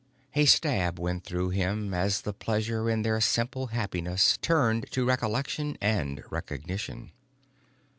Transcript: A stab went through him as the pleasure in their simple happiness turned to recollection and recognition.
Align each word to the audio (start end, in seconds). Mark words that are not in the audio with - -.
A 0.33 0.45
stab 0.45 0.99
went 0.99 1.23
through 1.23 1.51
him 1.51 1.93
as 1.93 2.21
the 2.21 2.33
pleasure 2.33 2.89
in 2.89 3.03
their 3.03 3.21
simple 3.21 3.67
happiness 3.67 4.37
turned 4.41 4.87
to 4.93 5.05
recollection 5.05 5.77
and 5.79 6.23
recognition. 6.31 7.11